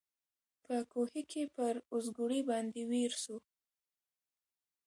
په 0.65 0.75
کوهي 0.91 1.21
کي 1.31 1.43
پر 1.55 1.73
اوزګړي 1.93 2.41
باندي 2.49 2.83
ویر 2.89 3.13
سو 3.23 3.37